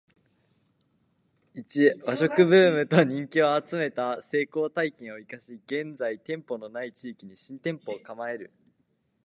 [1.55, 8.51] ⅰ 和食ブームと人気を集めた成功体験を活かし現在店舗の無い地域に新店舗を構える